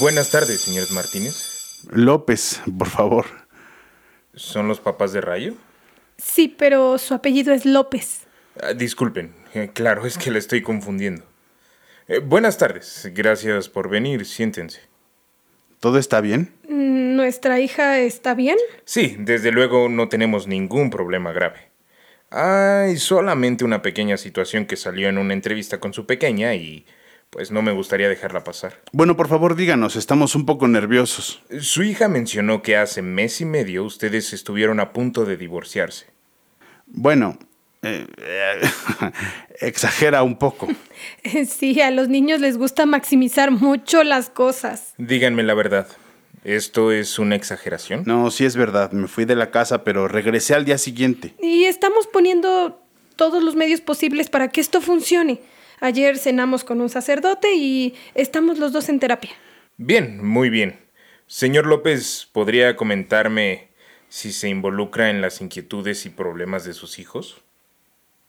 Buenas 0.00 0.30
tardes, 0.30 0.62
señores 0.62 0.92
Martínez. 0.92 1.82
López, 1.90 2.62
por 2.78 2.88
favor. 2.88 3.26
¿Son 4.34 4.66
los 4.66 4.80
papás 4.80 5.12
de 5.12 5.20
Rayo? 5.20 5.54
Sí, 6.16 6.48
pero 6.48 6.96
su 6.96 7.12
apellido 7.12 7.52
es 7.52 7.66
López. 7.66 8.22
Ah, 8.62 8.72
disculpen, 8.72 9.34
eh, 9.52 9.70
claro, 9.74 10.06
es 10.06 10.16
que 10.16 10.30
le 10.30 10.38
estoy 10.38 10.62
confundiendo. 10.62 11.24
Eh, 12.08 12.20
buenas 12.20 12.56
tardes, 12.56 13.10
gracias 13.12 13.68
por 13.68 13.90
venir, 13.90 14.24
siéntense. 14.24 14.80
¿Todo 15.80 15.98
está 15.98 16.22
bien? 16.22 16.54
¿Nuestra 16.66 17.60
hija 17.60 17.98
está 17.98 18.34
bien? 18.34 18.56
Sí, 18.86 19.16
desde 19.18 19.52
luego 19.52 19.90
no 19.90 20.08
tenemos 20.08 20.46
ningún 20.46 20.88
problema 20.88 21.32
grave. 21.32 21.68
Hay 22.30 22.96
solamente 22.96 23.64
una 23.64 23.82
pequeña 23.82 24.16
situación 24.16 24.64
que 24.64 24.76
salió 24.76 25.10
en 25.10 25.18
una 25.18 25.34
entrevista 25.34 25.78
con 25.78 25.92
su 25.92 26.06
pequeña 26.06 26.54
y 26.54 26.86
pues 27.34 27.50
no 27.50 27.62
me 27.62 27.72
gustaría 27.72 28.08
dejarla 28.08 28.44
pasar. 28.44 28.80
Bueno, 28.92 29.16
por 29.16 29.26
favor 29.26 29.56
díganos, 29.56 29.96
estamos 29.96 30.36
un 30.36 30.46
poco 30.46 30.68
nerviosos. 30.68 31.42
Su 31.58 31.82
hija 31.82 32.06
mencionó 32.06 32.62
que 32.62 32.76
hace 32.76 33.02
mes 33.02 33.40
y 33.40 33.44
medio 33.44 33.82
ustedes 33.82 34.32
estuvieron 34.32 34.78
a 34.78 34.92
punto 34.92 35.24
de 35.24 35.36
divorciarse. 35.36 36.06
Bueno, 36.86 37.36
eh, 37.82 38.06
eh, 38.18 38.60
exagera 39.60 40.22
un 40.22 40.38
poco. 40.38 40.68
Sí, 41.48 41.80
a 41.80 41.90
los 41.90 42.08
niños 42.08 42.40
les 42.40 42.56
gusta 42.56 42.86
maximizar 42.86 43.50
mucho 43.50 44.04
las 44.04 44.30
cosas. 44.30 44.94
Díganme 44.96 45.42
la 45.42 45.54
verdad. 45.54 45.88
¿Esto 46.44 46.92
es 46.92 47.18
una 47.18 47.34
exageración? 47.34 48.04
No, 48.06 48.30
sí 48.30 48.44
es 48.44 48.54
verdad. 48.54 48.92
Me 48.92 49.08
fui 49.08 49.24
de 49.24 49.34
la 49.34 49.50
casa, 49.50 49.82
pero 49.82 50.06
regresé 50.06 50.54
al 50.54 50.64
día 50.64 50.78
siguiente. 50.78 51.34
Y 51.42 51.64
estamos 51.64 52.06
poniendo 52.06 52.80
todos 53.16 53.42
los 53.42 53.56
medios 53.56 53.80
posibles 53.80 54.30
para 54.30 54.48
que 54.48 54.60
esto 54.60 54.80
funcione. 54.80 55.40
Ayer 55.84 56.16
cenamos 56.16 56.64
con 56.64 56.80
un 56.80 56.88
sacerdote 56.88 57.56
y 57.56 57.94
estamos 58.14 58.56
los 58.56 58.72
dos 58.72 58.88
en 58.88 58.98
terapia. 58.98 59.32
Bien, 59.76 60.26
muy 60.26 60.48
bien. 60.48 60.80
Señor 61.26 61.66
López, 61.66 62.26
¿podría 62.32 62.74
comentarme 62.74 63.68
si 64.08 64.32
se 64.32 64.48
involucra 64.48 65.10
en 65.10 65.20
las 65.20 65.42
inquietudes 65.42 66.06
y 66.06 66.08
problemas 66.08 66.64
de 66.64 66.72
sus 66.72 66.98
hijos? 66.98 67.42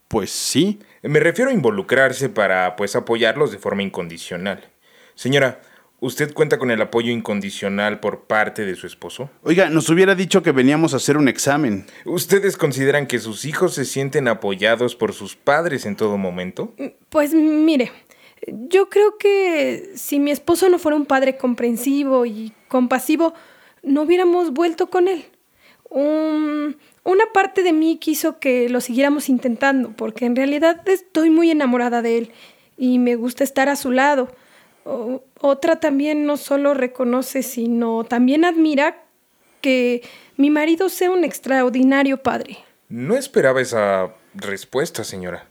Pues 0.10 0.32
sí. 0.32 0.80
Me 1.02 1.22
refiero 1.22 1.50
a 1.50 1.54
involucrarse 1.54 2.28
para, 2.28 2.76
pues, 2.76 2.94
apoyarlos 2.98 3.54
de 3.54 3.58
forma 3.58 3.84
incondicional. 3.84 4.70
Señora, 5.14 5.62
¿Usted 6.02 6.34
cuenta 6.34 6.60
con 6.60 6.72
el 6.72 6.82
apoyo 6.82 7.12
incondicional 7.12 8.02
por 8.02 8.26
parte 8.26 8.66
de 8.66 8.76
su 8.76 8.86
esposo? 8.86 9.30
Oiga, 9.44 9.70
nos 9.70 9.90
hubiera 9.90 10.14
dicho 10.14 10.44
que 10.44 10.52
veníamos 10.52 10.94
a 10.94 10.98
hacer 10.98 11.18
un 11.18 11.30
examen. 11.30 11.86
¿Ustedes 12.04 12.58
consideran 12.58 13.08
que 13.08 13.20
sus 13.20 13.46
hijos 13.46 13.74
se 13.74 13.86
sienten 13.86 14.28
apoyados 14.28 14.96
por 14.96 15.14
sus 15.14 15.36
padres 15.38 15.86
en 15.86 15.96
todo 15.96 16.18
momento? 16.18 16.74
Pues 17.10 17.34
mire, 17.34 17.94
yo 18.46 18.90
creo 18.90 19.18
que 19.18 19.92
si 19.96 20.20
mi 20.20 20.32
esposo 20.32 20.68
no 20.68 20.80
fuera 20.80 20.98
un 20.98 21.06
padre 21.06 21.38
comprensivo 21.38 22.26
y 22.26 22.52
compasivo, 22.68 23.34
no 23.82 24.02
hubiéramos 24.02 24.52
vuelto 24.52 24.90
con 24.90 25.08
él. 25.08 25.26
una 25.90 27.26
parte 27.34 27.64
de 27.64 27.72
mí 27.72 27.98
quiso 28.00 28.40
que 28.40 28.68
lo 28.68 28.82
siguiéramos 28.82 29.30
intentando, 29.30 29.94
porque 29.96 30.26
en 30.26 30.36
realidad 30.36 30.88
estoy 30.90 31.30
muy 31.30 31.52
enamorada 31.52 32.02
de 32.02 32.18
él 32.18 32.32
y 32.78 33.00
me 33.00 33.16
gusta 33.16 33.46
estar 33.46 33.70
a 33.70 33.78
su 33.78 33.92
lado 33.92 34.28
otra 34.86 35.80
también 35.80 36.26
no 36.26 36.38
solo 36.38 36.74
reconoce, 36.74 37.44
sino 37.44 38.04
también 38.04 38.46
admira 38.46 39.04
que 39.62 40.04
mi 40.38 40.50
marido 40.50 40.90
sea 40.90 41.12
un 41.12 41.24
extraordinario 41.24 42.22
padre. 42.22 42.58
No 42.88 43.16
esperaba 43.18 43.62
esa 43.62 44.14
respuesta, 44.36 45.04
señora. 45.04 45.48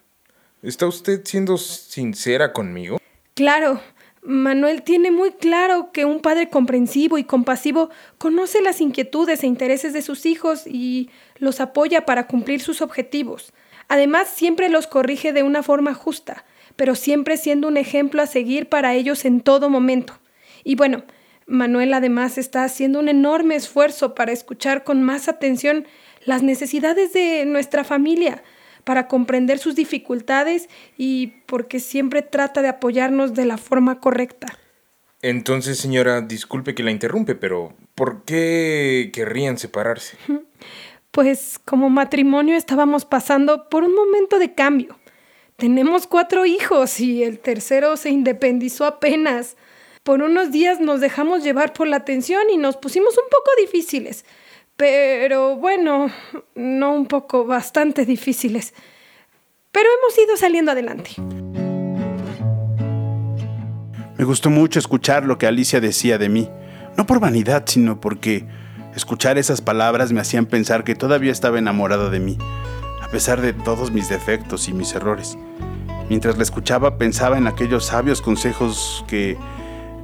¿Está 0.62 0.87
usted 0.87 1.23
siendo 1.25 1.59
sincera 1.59 2.53
conmigo? 2.53 2.99
Claro. 3.34 3.81
Manuel 4.23 4.83
tiene 4.83 5.11
muy 5.11 5.33
claro 5.33 5.91
que 5.93 6.06
un 6.06 6.21
padre 6.21 6.49
comprensivo 6.49 7.19
y 7.19 7.25
compasivo 7.25 7.91
conoce 8.17 8.62
las 8.62 8.81
inquietudes 8.81 9.43
e 9.43 9.47
intereses 9.47 9.93
de 9.93 10.00
sus 10.00 10.25
hijos 10.25 10.67
y 10.67 11.11
los 11.37 11.61
apoya 11.61 12.06
para 12.06 12.27
cumplir 12.27 12.62
sus 12.62 12.81
objetivos. 12.81 13.53
Además, 13.89 14.28
siempre 14.28 14.69
los 14.69 14.87
corrige 14.87 15.33
de 15.33 15.43
una 15.43 15.62
forma 15.62 15.95
justa 15.95 16.45
pero 16.77 16.95
siempre 16.95 17.37
siendo 17.37 17.69
un 17.69 17.77
ejemplo 17.77 18.22
a 18.22 18.27
seguir 18.27 18.69
para 18.69 18.95
ellos 18.95 19.25
en 19.25 19.41
todo 19.41 19.71
momento. 19.71 20.19
Y 20.65 20.77
bueno, 20.77 21.05
Manuel 21.47 21.93
además 21.94 22.39
está 22.39 22.65
haciendo 22.65 22.99
un 23.00 23.09
enorme 23.09 23.55
esfuerzo 23.55 24.15
para 24.15 24.33
escuchar 24.33 24.84
con 24.84 25.03
más 25.03 25.28
atención 25.28 25.87
las 26.25 26.43
necesidades 26.43 27.12
de 27.12 27.44
nuestra 27.44 27.84
familia, 27.84 28.43
para 28.84 29.09
comprender 29.09 29.59
sus 29.59 29.77
dificultades 29.77 30.69
y 30.97 31.28
porque 31.47 31.81
siempre 31.81 32.23
trata 32.23 32.62
de 32.62 32.69
apoyarnos 32.69 33.34
de 33.34 33.44
la 33.44 33.59
forma 33.59 34.00
correcta. 34.00 34.59
Entonces, 35.23 35.78
señora, 35.78 36.21
disculpe 36.21 36.75
que 36.75 36.83
la 36.83 36.91
interrumpe, 36.91 37.34
pero 37.34 37.75
¿por 37.94 38.25
qué 38.25 39.11
querrían 39.12 39.56
separarse? 39.59 40.19
Pues 41.14 41.60
como 41.64 41.91
matrimonio 41.91 42.56
estábamos 42.56 43.04
pasando 43.04 43.69
por 43.69 43.84
un 43.84 43.94
momento 43.94 44.41
de 44.41 44.52
cambio. 44.52 44.98
Tenemos 45.54 46.08
cuatro 46.08 46.44
hijos 46.44 46.98
y 46.98 47.22
el 47.22 47.38
tercero 47.38 47.97
se 47.97 48.10
independizó 48.10 48.84
apenas. 48.84 49.56
Por 50.02 50.22
unos 50.22 50.50
días 50.50 50.80
nos 50.80 51.00
dejamos 51.00 51.44
llevar 51.44 51.72
por 51.72 51.86
la 51.86 52.04
tensión 52.04 52.42
y 52.52 52.56
nos 52.56 52.76
pusimos 52.76 53.16
un 53.16 53.28
poco 53.30 53.48
difíciles. 53.60 54.25
Pero 54.75 55.54
bueno, 55.54 56.10
no 56.56 56.92
un 56.92 57.06
poco, 57.06 57.44
bastante 57.44 58.04
difíciles. 58.04 58.75
Pero 59.70 59.88
hemos 60.00 60.19
ido 60.19 60.36
saliendo 60.36 60.72
adelante. 60.72 61.12
Me 64.19 64.25
gustó 64.25 64.50
mucho 64.50 64.81
escuchar 64.81 65.26
lo 65.26 65.38
que 65.38 65.46
Alicia 65.46 65.81
decía 65.81 66.19
de 66.19 66.28
mí. 66.28 66.50
No 66.96 67.06
por 67.06 67.20
vanidad, 67.20 67.62
sino 67.69 68.00
porque 68.00 68.63
escuchar 68.94 69.38
esas 69.38 69.60
palabras 69.60 70.12
me 70.12 70.21
hacían 70.21 70.47
pensar 70.47 70.84
que 70.84 70.94
todavía 70.94 71.32
estaba 71.32 71.59
enamorada 71.59 72.10
de 72.10 72.21
mí 72.21 72.38
pesar 73.15 73.41
de 73.41 73.53
todos 73.53 73.93
mis 73.93 74.09
defectos 74.09 74.69
y 74.69 74.72
mis 74.72 74.93
errores. 74.93 75.38
Mientras 76.09 76.37
la 76.37 76.43
escuchaba 76.43 76.99
pensaba 76.99 77.38
en 77.38 77.47
aquellos 77.47 77.84
sabios 77.84 78.21
consejos 78.21 79.05
que, 79.06 79.38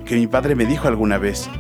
que 0.07 0.15
mi 0.15 0.29
padre 0.29 0.55
me 0.55 0.65
dijo 0.65 0.87
alguna 0.87 1.19
vez. 1.19 1.51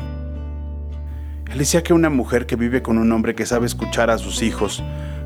Él 1.50 1.58
decía 1.58 1.82
que 1.82 1.92
una 1.92 2.08
mujer 2.08 2.46
que 2.46 2.54
vive 2.54 2.82
con 2.82 2.98
un 2.98 3.10
hombre 3.10 3.34
que 3.34 3.46
sabe 3.46 3.66
escuchar 3.66 4.10
a 4.10 4.18
sus 4.18 4.42
hijos 4.42 4.80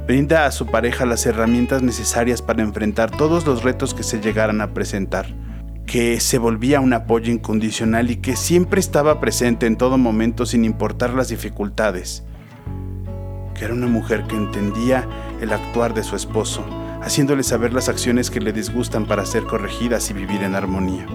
brinda 0.07 0.47
a 0.47 0.51
su 0.51 0.65
pareja 0.65 1.05
las 1.05 1.27
herramientas 1.27 1.83
necesarias 1.83 2.41
para 2.41 2.63
enfrentar 2.63 3.11
todos 3.11 3.45
los 3.45 3.63
retos 3.63 3.93
que 3.93 4.03
se 4.03 4.19
llegaran 4.19 4.63
a 4.63 4.73
presentar, 4.73 5.27
que 5.95 6.19
se 6.19 6.39
volvía 6.39 6.81
un 6.81 6.93
apoyo 6.93 7.31
incondicional 7.31 8.11
y 8.11 8.17
que 8.17 8.35
siempre 8.35 8.81
estaba 8.81 9.21
presente 9.21 9.67
en 9.67 9.77
todo 9.77 9.97
momento 9.97 10.45
sin 10.45 10.65
importar 10.65 11.11
las 11.11 11.29
dificultades 11.29 12.25
que 13.55 13.65
era 13.65 13.75
una 13.75 13.87
mujer 13.87 14.25
que 14.25 14.35
entendía 14.35 15.09
el 15.41 15.53
actuar 15.53 15.95
de 15.95 16.03
su 16.03 16.17
esposo, 16.17 16.65
haciéndole 17.01 17.45
saber 17.45 17.73
las 17.73 17.89
acciones 17.89 18.29
que 18.29 18.41
le 18.41 18.53
disgustan 18.53 19.07
para 19.07 19.25
ser 19.25 19.45
corregidas 19.45 20.11
y 20.11 20.15
vivir 20.15 20.43
en 20.43 20.57
armonía. 20.57 21.07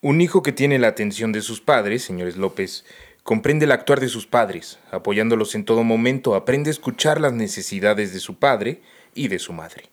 Un 0.00 0.22
hijo 0.22 0.42
que 0.42 0.52
tiene 0.52 0.78
la 0.78 0.88
atención 0.88 1.30
de 1.30 1.42
sus 1.42 1.60
padres, 1.60 2.04
señores 2.04 2.38
López, 2.38 2.86
comprende 3.22 3.66
el 3.66 3.72
actuar 3.72 4.00
de 4.00 4.08
sus 4.08 4.26
padres, 4.26 4.78
apoyándolos 4.92 5.54
en 5.54 5.66
todo 5.66 5.84
momento, 5.84 6.34
aprende 6.34 6.70
a 6.70 6.72
escuchar 6.72 7.20
las 7.20 7.34
necesidades 7.34 8.14
de 8.14 8.20
su 8.20 8.38
padre 8.38 8.80
y 9.14 9.28
de 9.28 9.38
su 9.38 9.52
madre. 9.52 9.90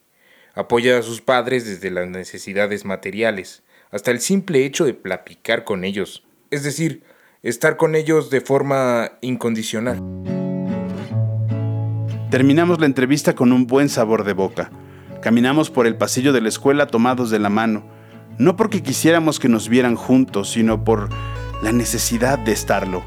Apoya 0.56 0.98
a 0.98 1.02
sus 1.02 1.20
padres 1.20 1.66
desde 1.66 1.92
las 1.92 2.08
necesidades 2.08 2.86
materiales 2.86 3.64
hasta 3.92 4.12
el 4.12 4.22
simple 4.22 4.66
hecho 4.66 4.86
de 4.86 4.94
platicar 4.94 5.66
con 5.66 5.84
ellos, 5.84 6.24
es 6.50 6.64
decir, 6.64 7.04
estar 7.44 7.76
con 7.76 7.94
ellos 7.94 8.30
de 8.30 8.40
forma 8.40 9.12
incondicional. 9.20 10.02
Terminamos 12.32 12.80
la 12.80 12.86
entrevista 12.86 13.36
con 13.36 13.52
un 13.52 13.68
buen 13.68 13.90
sabor 13.90 14.24
de 14.24 14.32
boca. 14.32 14.72
Caminamos 15.22 15.70
por 15.70 15.88
el 15.88 15.98
pasillo 15.98 16.32
de 16.32 16.40
la 16.40 16.48
escuela 16.48 16.88
tomados 16.88 17.30
de 17.30 17.40
la 17.40 17.50
mano, 17.50 17.86
no 18.38 18.56
porque 18.56 18.82
quisiéramos 18.82 19.42
que 19.42 19.50
nos 19.50 19.68
vieran 19.68 19.98
juntos, 19.98 20.52
sino 20.52 20.86
por 20.86 21.10
la 21.64 21.74
necesidad 21.74 22.40
de 22.40 22.54
estarlo. 22.54 23.04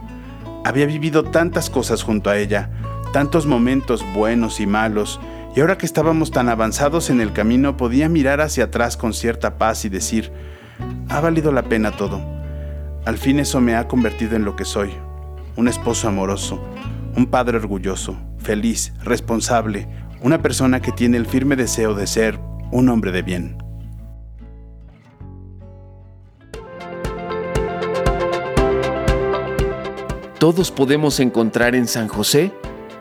Había 0.67 0.85
vivido 0.85 1.25
tantas 1.25 1.71
cosas 1.71 2.03
junto 2.03 2.29
a 2.29 2.37
ella, 2.37 2.71
tantos 3.15 3.47
momentos 3.47 4.05
buenos 4.13 4.61
y 4.61 4.67
malos, 4.67 5.19
Y 5.55 5.61
ahora 5.61 5.79
que 5.79 5.87
estábamos 5.87 6.31
tan 6.31 6.49
avanzados 6.49 7.11
en 7.11 7.21
el 7.21 7.33
camino, 7.33 7.77
podía 7.77 8.09
mirar 8.09 8.41
hacia 8.41 8.65
atrás 8.65 8.97
con 8.97 9.13
cierta 9.13 9.59
paz 9.59 9.85
y 9.85 9.89
decir, 9.89 10.31
ha 11.09 11.21
valido 11.21 11.53
la 11.53 11.63
pena 11.63 11.97
todo. 11.97 12.21
Al 13.05 13.19
fin 13.19 13.41
eso 13.41 13.61
me 13.61 13.75
ha 13.75 13.89
convertido 13.89 14.37
en 14.37 14.45
lo 14.45 14.55
que 14.55 14.65
soy, 14.65 14.91
un 15.57 15.67
esposo 15.67 16.09
amoroso, 16.09 16.63
un 17.17 17.27
padre 17.27 17.57
orgulloso, 17.57 18.19
feliz, 18.39 18.93
responsable, 19.03 19.89
una 20.21 20.43
persona 20.43 20.81
que 20.81 20.93
tiene 20.93 21.17
el 21.17 21.27
firme 21.27 21.57
deseo 21.57 21.95
de 21.95 22.07
ser 22.07 22.39
un 22.71 22.89
hombre 22.89 23.13
de 23.13 23.23
bien. 23.23 23.59
Todos 30.39 30.71
podemos 30.71 31.19
encontrar 31.19 31.75
en 31.75 31.89
San 31.89 32.07
José 32.07 32.53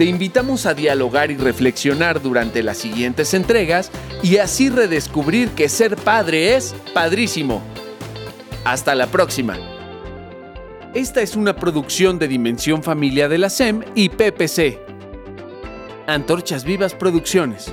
Te 0.00 0.06
invitamos 0.06 0.64
a 0.64 0.72
dialogar 0.72 1.30
y 1.30 1.36
reflexionar 1.36 2.22
durante 2.22 2.62
las 2.62 2.78
siguientes 2.78 3.34
entregas 3.34 3.90
y 4.22 4.38
así 4.38 4.70
redescubrir 4.70 5.50
que 5.50 5.68
ser 5.68 5.94
padre 5.96 6.56
es 6.56 6.74
padrísimo. 6.94 7.60
Hasta 8.64 8.94
la 8.94 9.08
próxima. 9.08 9.58
Esta 10.94 11.20
es 11.20 11.36
una 11.36 11.54
producción 11.54 12.18
de 12.18 12.28
Dimensión 12.28 12.82
Familia 12.82 13.28
de 13.28 13.36
la 13.36 13.50
SEM 13.50 13.82
y 13.94 14.08
PPC. 14.08 14.78
Antorchas 16.06 16.64
Vivas 16.64 16.94
Producciones. 16.94 17.70